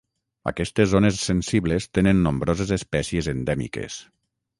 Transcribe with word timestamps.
Aquestes 0.51 0.87
zones 0.93 1.19
sensibles 1.27 1.87
tenen 1.97 2.21
nombroses 2.29 2.73
espècies 2.77 3.29
endèmiques. 3.35 4.01